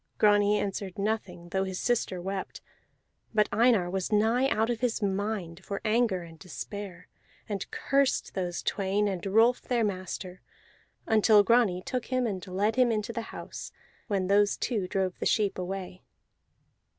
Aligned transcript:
Grani 0.17 0.57
answered 0.57 0.97
nothing, 0.97 1.49
though 1.49 1.63
his 1.63 1.79
sister 1.79 2.19
wept; 2.19 2.59
but 3.35 3.47
Einar 3.51 3.87
was 3.87 4.11
nigh 4.11 4.47
out 4.49 4.71
of 4.71 4.79
his 4.79 4.99
mind 4.99 5.63
for 5.63 5.79
anger 5.85 6.23
and 6.23 6.39
despair, 6.39 7.07
and 7.47 7.69
cursed 7.69 8.33
those 8.33 8.63
twain, 8.63 9.07
and 9.07 9.23
Rolf 9.27 9.61
their 9.61 9.83
master, 9.83 10.41
until 11.05 11.43
Grani 11.43 11.83
took 11.83 12.05
him 12.07 12.25
and 12.25 12.43
led 12.47 12.77
him 12.77 12.91
into 12.91 13.13
the 13.13 13.21
house, 13.29 13.71
when 14.07 14.25
those 14.25 14.57
two 14.57 14.87
drove 14.87 15.19
the 15.19 15.27
sheep 15.27 15.59
away. 15.59 16.01